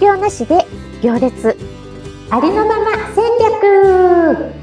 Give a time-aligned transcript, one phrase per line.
[0.00, 0.66] 業なしで
[1.02, 1.58] 行列。
[2.30, 4.54] ありのまま戦略。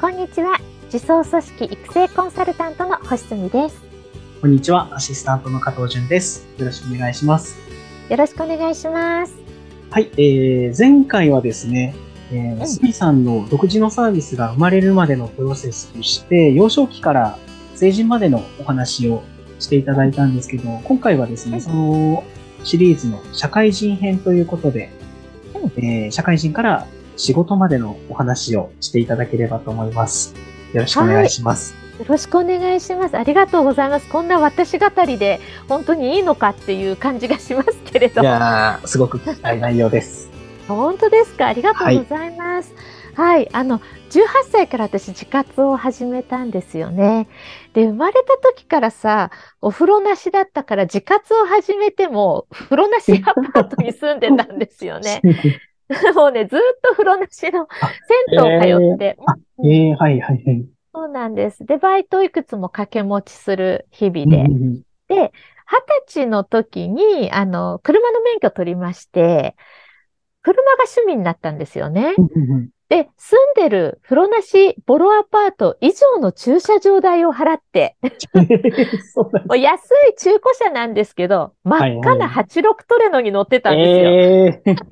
[0.00, 0.58] こんにちは。
[0.92, 3.80] 自走組織育成コンサルタントの星澄です。
[4.40, 4.88] こんにちは。
[4.96, 6.44] アシスタントの加藤純です。
[6.58, 7.56] よろしくお願いします。
[8.08, 9.36] よろしくお願いします。
[9.92, 11.94] はい、えー、前回はですね
[12.32, 17.38] えー、スミさんの独自のサービスが生まれるまでのプロセスとして、幼少期から
[17.76, 19.22] 成人までのお話を
[19.58, 22.24] していただいたんですけど、今回はですね、その
[22.64, 24.90] シリーズの社会人編ということで、
[25.76, 30.34] えー、社会人から仕事までのお話をしていただければと思います。
[30.72, 31.74] よろしくお願いします。
[31.74, 33.16] はい、よろしくお願いします。
[33.16, 34.08] ありがとうございます。
[34.08, 38.20] こんな私語りで本当にいいのかっていう感じがしますけれど。
[38.20, 40.28] いやすごく聞きたい内容です。
[40.68, 41.46] 本当ですか？
[41.46, 42.74] ありがとうございます。
[42.74, 42.84] はい、
[43.16, 43.82] はい、あの18
[44.44, 47.28] 歳から私自活を始めたんですよね。
[47.72, 49.30] で生まれた時からさ
[49.62, 55.22] お風呂なしだったから自活を始めても風呂なしアパートに住んでたんですよね。
[56.14, 57.66] もうねずっと風呂なしの
[58.28, 59.16] 銭湯通って。
[59.64, 60.66] えー、えー、はいはいはい。
[60.92, 61.64] そうなんです。
[61.64, 64.42] でバイトいくつも掛け持ちする日々で。
[64.42, 65.32] うん、で二十
[66.06, 69.56] 歳の時にあの車の免許取りまして。
[70.42, 72.14] 車が趣味になったんですよね。
[72.88, 77.96] で、住んでる風呂なしボロアパート以上の駐車場代を払って。
[79.56, 84.76] 安い中古車なんですけど、真っ赤な86トレノに乗ってたんですよ。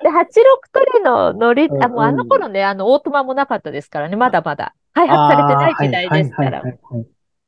[0.00, 4.74] で、86トレノ乗り、あ、もうあの頃ね、あの、オートマもなかったですからね、まだまだ。
[4.94, 6.62] 開発されてない時代ですから、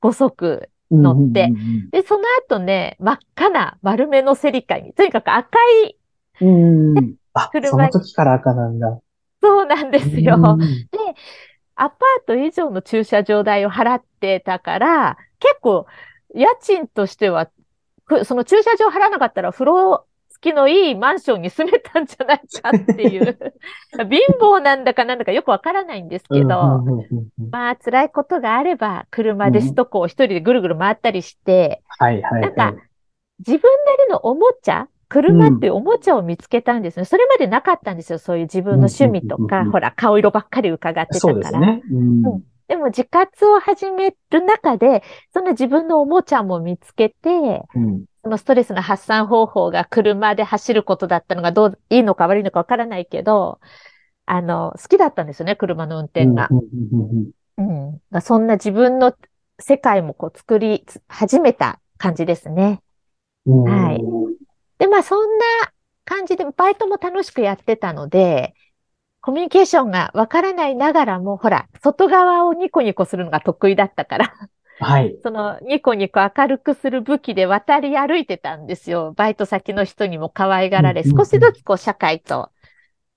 [0.01, 1.53] 5速乗って、
[1.91, 5.97] で、その後ね、真っ赤な丸めのセリカに、とにかく赤い
[6.41, 7.20] うん。
[7.35, 9.01] あ、その時から赤なんだ。
[9.43, 10.37] そうなんですよ。
[10.91, 10.99] で、
[11.75, 15.87] アパート以上の駐車場代を払ってたから、結構、
[16.35, 17.51] 家賃としては、
[18.25, 20.05] その駐車場払わなかったら、風呂
[20.41, 23.39] 付きのいいマンションに住めたんじゃないかっていう、
[24.11, 26.83] 貧乏なんだかなんだかよくわからないんですけど、
[27.51, 32.75] まあ、辛いことがあれば、車で首都高を一人でぐるぐる回ったりして、はいはい、なんか、
[33.39, 37.01] 自分なりのおもちゃ車っておもちゃを見つけたんですね。
[37.01, 38.19] うん、それまでなかったんですよ。
[38.19, 41.35] そういう自分の趣味とか、ほら、顔色ばっかり伺ってたから。
[41.35, 41.83] そうですね。
[41.91, 53.59] うん、うん、でも、自活を始める中で、その自分のおもちゃも見つけて、うん、そのストレスの発散方法が車で走ることだったのがどう、いいのか悪いのかわからないけど、
[54.27, 56.49] あの、好きだったんですよね、車の運転が。
[57.59, 58.21] うん。
[58.21, 59.13] そんな自分の
[59.59, 62.81] 世界もこう作り始めた感じですね。
[63.45, 64.31] はい。
[64.81, 65.45] で、まあそんな
[66.07, 68.55] 感じで、バイトも楽しくやってたので、
[69.21, 74.35] コミュニケーションがわからないながらも、ほら、外側をニコニコするのが得意だったから
[74.81, 75.19] はい。
[75.23, 79.13] そのニコニコ明るくする武器で渡り歩いてたんですよ。
[79.13, 82.51] バイト先の人にも可愛がられ、少しずつこう社会と。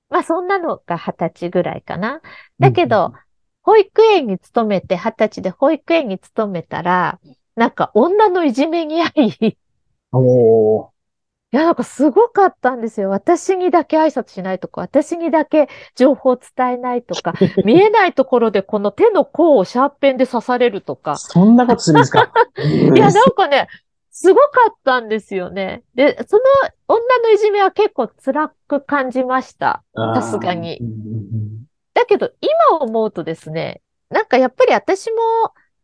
[0.09, 2.21] まあそんなのが二十歳ぐらいかな。
[2.59, 3.13] だけど、
[3.61, 7.21] 保育園に勤めて、二十歳で保育園に勤めたら、
[7.55, 9.57] なんか女のいじめに遭い
[10.11, 10.92] おい
[11.55, 13.09] や、なんかすごかったんですよ。
[13.09, 17.33] 私にだけ挨拶しないとか、私にだけ情報を伝えないとか、
[17.63, 21.15] 見えないところでこの手の甲をシャーペンで刺されるとか。
[21.17, 22.31] そんなことするんですか？
[22.59, 23.67] いや、なんかね、
[24.09, 25.83] すごかったんですよね。
[25.95, 26.43] で、その
[26.87, 29.83] 女のいじめは結構辛く感じました。
[30.15, 30.79] さすがに。
[31.93, 35.17] だけど、今思うとですね、なんかやっぱり私も、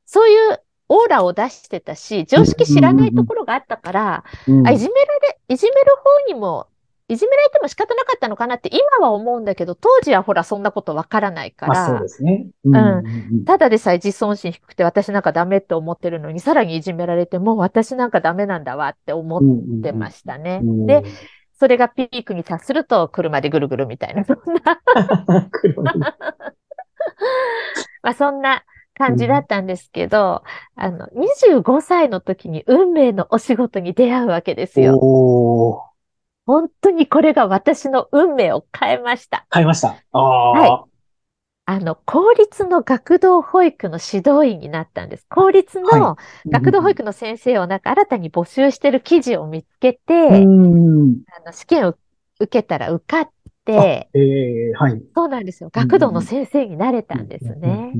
[0.05, 0.59] そういう
[0.89, 5.91] オーラを出してたし、常識知らないところがあったから、うん、あいじめられ、いじめる
[6.27, 6.67] 方にも、
[7.07, 11.73] いじめられても仕方なかったのかなって今は思うんだけど、当時はほらそんなことわからないから。
[11.73, 12.47] まあ、そうですね。
[12.65, 13.03] うん、う
[13.41, 13.45] ん。
[13.45, 19.41] ただでさえ自尊心低くて私なんかダメって思ってるのに、さらにいじめられても私なんかダメなんだわって思っ
[19.81, 20.59] てましたね。
[20.63, 21.03] うんうんうん、で、
[21.59, 24.79] それがピークに達すると車でぐるぐるみたいな、そんな
[28.01, 28.63] まあそんな
[28.99, 30.43] 感じだったんですけど、
[30.77, 34.99] うん、あの、25歳の時に運命のお仕事に出会うわけですよ。
[36.45, 39.47] 本当にこれが私の運命を変えました。
[39.53, 39.95] 変えました。
[40.11, 40.89] はい。
[41.65, 45.27] あの、公立の学童保育の指導員になったんです。
[45.29, 46.17] 公立の
[46.47, 50.29] 学童保育の先生をなんか新たに募集してる記事を見つけて、あ
[51.45, 51.95] の試験を
[52.39, 53.29] 受けたら受かっ
[53.65, 55.69] て、えーはい、そうなんですよ。
[55.71, 57.93] 学童の先生になれたんですね。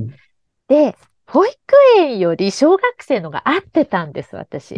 [0.70, 0.96] で、
[1.26, 1.56] 保育
[1.98, 4.76] 園より小学生のが合ってたんです、私。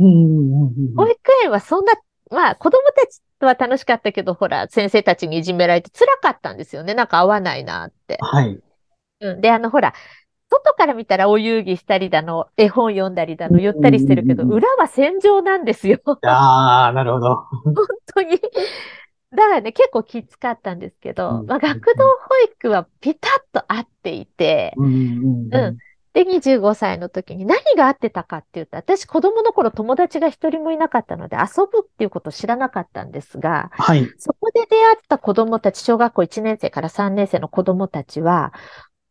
[0.97, 1.93] 保育園はそんな、
[2.31, 6.95] まあ子供たちとは楽しかったけど、ほら、先生たちにいじめられて辛かったんですよね。
[6.95, 8.19] なんか合わないなって。
[8.21, 8.59] はい。
[9.21, 9.41] うん。
[9.43, 9.93] で、あの、ほら、
[10.51, 16.01] 外から見たらお遊戯したりだの、絵本読んだりだの、ゆったりしてるけど、裏は戦場なんですよ。
[16.23, 17.37] ああ、なるほど。
[17.75, 18.41] 本当に。
[19.35, 25.49] だからね、結構きつかったんですけど、まあ、学童保育はピタッと合っていて、うん、
[26.13, 38.53] で、25歳の時に何が合ってたかって言うと、私子供の頃友達が一人もいなかったので遊ぶっていうことを知らなかったんですが、はい、そこで出会った子供たち、小学校1年生から3年生の子供たちは、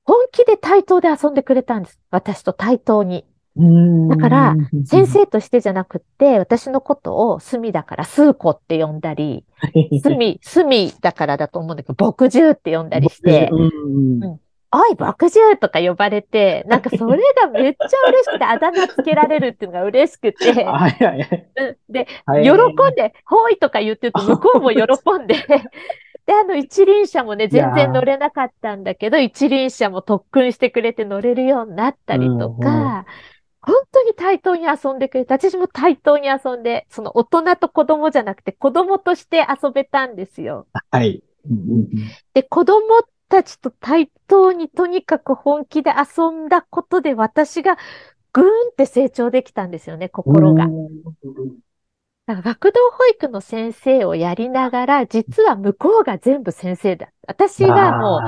[0.04, 2.00] 本気で対等で遊んでくれたんです。
[2.12, 3.26] 私と対等に。
[3.56, 4.56] だから、
[4.86, 9.46] 先生としてじゃなくって、私のことをスミだからスーコって呼んだり、
[10.02, 14.40] スミ、スミだからだと思うんだけど、牧獣って呼んだりして、うん。
[14.74, 20.54] おい、牧獣とか呼ばれて、なんかそれがめっちゃ嬉しくて、あだ名つけられるっていうのが嬉しくて、
[21.90, 22.08] で、
[22.42, 24.82] 喜んで、ほいとか言ってると向こうも喜
[25.22, 25.36] んで、
[26.26, 33.06] で、あの一輪車もね、全然乗れなかったんだけど、一輪車も特訓してくれて乗れるようになったりとか、
[33.62, 40.68] 本当に対等に遊んでくれて、私も対等に遊んで、その大人と子供じゃなくて子供として遊べたんですよ。
[40.90, 41.24] はい。
[42.34, 42.82] で、子供
[43.30, 47.78] たちと対等にとにかく本気で遊んだことで私が
[48.34, 50.68] ぐーんって成長できたんですよね、心が。
[52.28, 57.12] だから学童保育の先生をやりながら、実は向こうが全部先生だ。
[57.28, 58.20] 私がも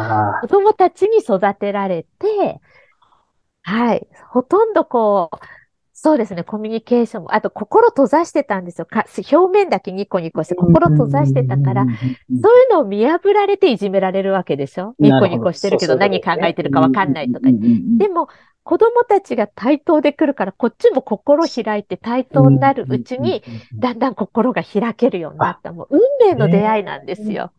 [0.42, 2.60] う子供たちに育てられて、
[3.64, 4.08] はい。
[4.30, 5.38] ほとんどこう、
[5.94, 8.86] そうですね、コミュニケーションも、あと心閉ざしてたんですよ。
[8.86, 11.96] か表面だけニコニコして心閉ざしてたから、そうい
[12.70, 14.96] うのを見破られていじめられるわけでしょ？
[15.00, 17.48] ニコニコしてるけど何考えてるかわかんないとか。
[17.98, 18.28] でも、
[18.64, 23.42] 子供たちが対等で来るから、こっちも心開いて対等になるうちに、
[23.76, 25.72] だんだん心が開けるようになった。
[25.72, 27.52] もう運命の出会いなんですよ。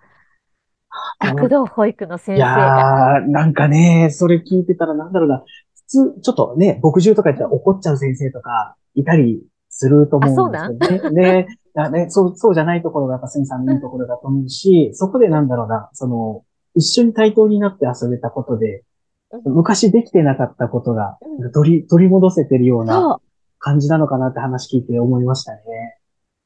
[1.19, 3.23] 学童保育の先生が。
[3.27, 5.45] いなんかね、それ聞いてたらなんだろうな。
[5.94, 11.46] 普通、ちょっとね、牧獣とか言ったら怒っちゃう先生とかいたりすると思うんですよね。
[11.75, 16.44] で、ね、そう、そうじゃないところがやっぱスミさんのいいところだと思うし、そこでなんだろうな、その、
[16.75, 18.85] 一緒に対等になって遊べたことで、
[19.44, 21.19] 昔できてなかったことが、
[21.52, 23.19] 取り、取り戻せてるような
[23.58, 25.61] 感じなのかなって話聞いて思いましたね。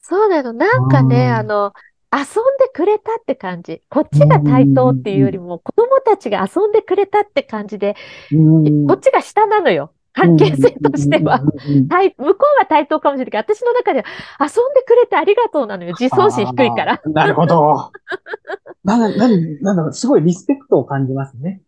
[0.01, 0.53] そうなの。
[0.55, 1.73] なんかね、あの、
[2.13, 2.25] 遊ん
[2.59, 3.83] でくれたって感じ。
[3.89, 7.97] こっちが対等っていうよりも、子供たちが遊んでくれたって感じで、
[8.31, 9.93] こっちが下なのよ。
[10.15, 11.41] 関係性としては。
[11.41, 11.55] 向こ
[11.87, 14.05] うは対等かもしれないけど、私の中では
[14.41, 15.95] 遊んでくれてありがとうなのよ。
[15.99, 17.01] 自尊心低いから。
[17.07, 17.93] なるほど。
[18.85, 21.63] な、な、なんだろう、すごいリスペクトを感じますね。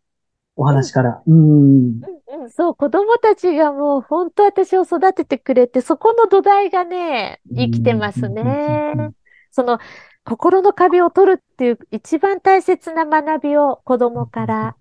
[0.57, 1.23] お話から。
[1.27, 2.01] うん。
[2.03, 9.13] うん、そう、子供たちがもう本当私を育ててくれて、そこの土台がね、生きてますね。
[9.51, 9.79] その、
[10.25, 14.77] 心の壁を取るっていう一番大切な学びを子供から。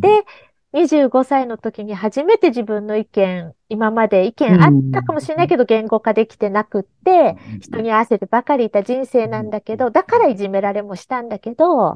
[0.00, 0.24] で、
[0.74, 11.94] 25歳の時に初めて自分の意見、今まで意見あったかもしれないけど言語化できてなくって、人に合わせてばかりいた人生なんだけど、だからいじめられもしたんだけど、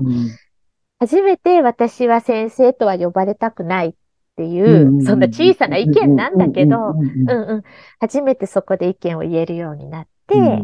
[1.00, 3.94] 初めて私は先生とは呼ばれたくないっ
[4.36, 7.30] ていう、そんな小さな意見なんだけど、うん。
[7.30, 7.62] うん、
[7.98, 10.62] 初めてそこで意見を言えるようになって、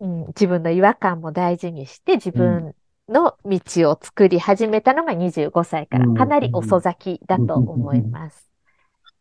[0.00, 2.74] うん、自分の違和感も大事にして自分
[3.08, 8.50] の道を作り始めたのが25歳から、かなり遅咲きだと思います。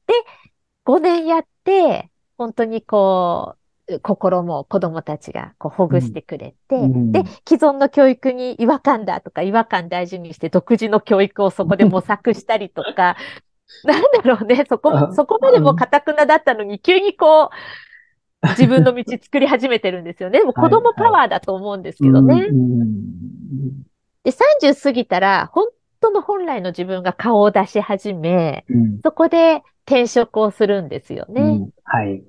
[0.08, 0.14] で、
[0.86, 3.56] 5年やって、本当にこ
[3.88, 13.16] う、心も子供たちがこうほぐしてくれて、うん、で、既存の教育に違和感だとか違和感大事にして独自の教育をそこで模索したりとか、
[13.86, 17.50] なんだろうね、そこ、そこまでもカタクナだったのに急にこう、
[18.44, 20.42] 自分の道作り始めてるんですよね。
[20.46, 22.48] もう子供パワーだと思うんですけどね。
[24.24, 25.68] で、30過ぎたら、本
[26.00, 31.42] 当の本来の自分が顔を出し始め、うん、そこで転職をするんですよね。
[31.42, 32.24] うん、はい。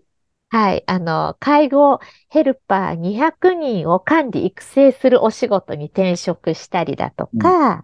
[0.50, 0.84] はい。
[0.86, 7.82] あの、介護ヘルパー200人を管理育成するお仕事に転職したりだとか、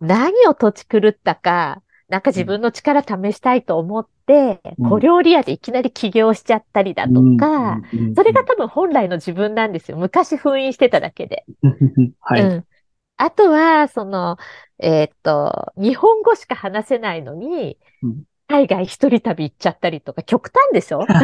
[0.00, 7.80] うん、何を土地狂ったか、なんか自分の力試したいと思って、小料理屋でいきなり起業しちゃったりだとか、
[8.14, 9.96] それが多分本来の自分なんですよ。
[9.96, 11.46] 昔封印してただけで。
[12.20, 12.42] はい。
[12.42, 12.64] うん。
[13.16, 14.36] あとは、その、
[14.78, 17.78] えー、っと、日本語しか話せないのに、
[18.46, 21.06] 海外一人旅行っちゃったりとか、極端でしょ？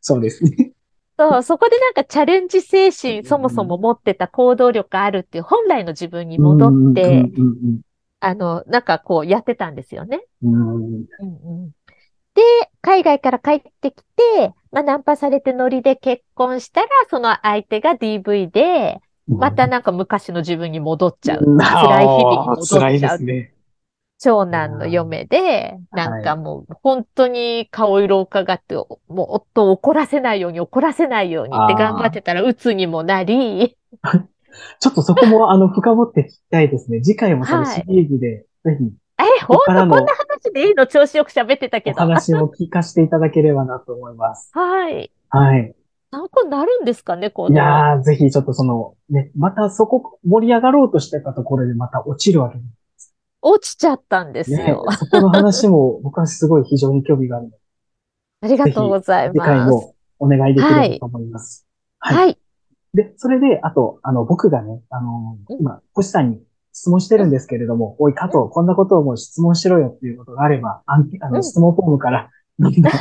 [0.00, 0.72] そうですね。
[1.20, 7.30] そう、そこでなんかチャレンジ精神、そもそも持ってた行動力あるっていう本来の自分に戻って、
[8.20, 10.22] あの、なんかこうやってたんですよね。
[10.42, 11.70] うんうん
[12.34, 12.42] で、
[12.82, 21.44] 海外から帰ってきて、まあ、ナンパされてノリで結婚したら、その相手が DV で、またなんか昔の自分に戻っちゃう。
[21.58, 22.80] 辛い日々に戻っちゃう。
[22.80, 23.54] 辛いですね。
[24.20, 33.76] 長男の嫁で、なんかもう本当に顔色を伺って、もう夫を怒らせないように怒らせないようにって頑張ってたら鬱にもなり。
[34.80, 37.00] ちょっとそこもあの深掘って聞きたいですね。
[37.02, 38.84] 次回もそのシリーズで、ぜひ。
[39.20, 40.86] え、ほんとこんな話でいいの？
[40.86, 41.96] 調子よく喋ってたけど。
[41.96, 44.50] お話を聞かせていただければなと思います。
[44.52, 45.10] はい。
[45.30, 45.74] はい。
[46.10, 47.54] 参考になるんですかね、この。
[47.54, 52.62] いやー、ぜひちょっとその、ね、またそこ盛り上がろうとしてたところでまた落ちるわけで
[52.96, 53.14] す。
[53.42, 54.58] 落ちちゃったんですよ。
[54.58, 57.50] ね、そこの話も僕はすごい非常に興味がある
[58.40, 59.38] ありがとうございます。
[59.38, 61.66] 次回もお願いできればと思います。
[61.98, 62.16] はい。
[62.16, 62.38] はい、
[62.94, 66.42] で、それで、あと、あの、僕がね、あの、今、星さんに
[66.72, 70.98] 質問してるんですけれども、おい、加藤、こんなことをもう質問しろよっていうことがあれば、あ
[71.30, 72.92] の、質問フォームから どんどん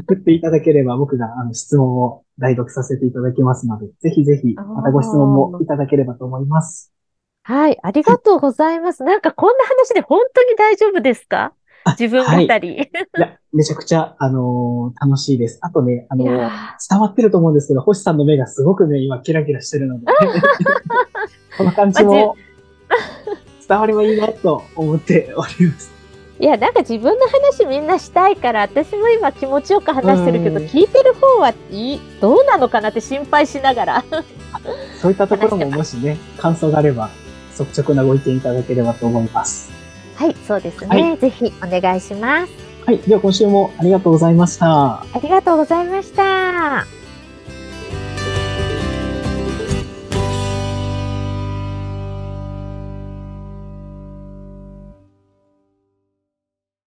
[0.00, 6.92] 送っていただければ、僕があの質問を代読させていただきますので、ぜひぜひ、またご質問もいただければと思います。
[7.44, 9.04] はい、ありがとうございます。
[9.04, 11.54] なんかこんな話で本当に大丈夫ですか？
[11.92, 12.90] 自分語り、はい。
[13.52, 15.58] めちゃくちゃ、あのー、楽しいです。
[15.62, 16.50] あとね、あのー、
[16.90, 20.04] 伝わってると思うんですけど、星さんの目がすごくね、今キラキラしてるので、
[21.56, 22.36] この感じも
[23.66, 25.92] 伝わればいいなと思っております。
[26.38, 34.04] いや、なんか自分の話みんなしたいから、私も今気持ちよく話してるけど、聞いてる方はいい、どうなのかなって心配しながら。
[35.00, 37.08] そういったところももしね、感想があれば、
[37.58, 39.85] 率直なご意見いただければと思います。
[40.16, 40.88] はい、そうですね。
[40.88, 42.52] はい、ぜひお願いします。
[42.84, 45.00] はい、では今週もありがとうございました。
[45.00, 46.95] ありがとうございました。